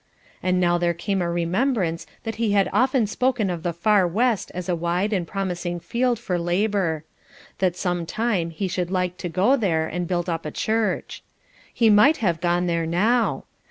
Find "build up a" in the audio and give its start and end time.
10.07-10.49